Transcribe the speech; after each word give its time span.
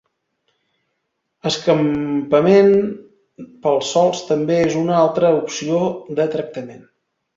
Escampament 1.49 2.71
pels 3.65 3.91
sòls 3.97 4.25
també 4.31 4.57
és 4.63 4.79
una 4.83 4.97
altra 5.05 5.33
opció 5.43 5.83
de 6.23 6.27
tractament. 6.39 6.87